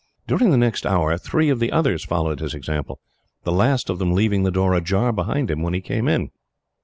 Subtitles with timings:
[0.25, 2.99] During the next hour, three of the others followed his example,
[3.43, 6.31] the last of them leaving the door ajar behind him, when he came in.